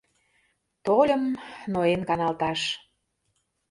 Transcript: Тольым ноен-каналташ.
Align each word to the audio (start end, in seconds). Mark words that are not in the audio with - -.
Тольым 0.85 1.23
ноен-каналташ. 1.73 2.61